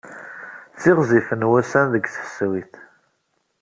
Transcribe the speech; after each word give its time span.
Ttiɣzifen 0.73 1.47
wussan 1.49 1.87
deg 1.93 2.05
tefsut. 2.13 2.73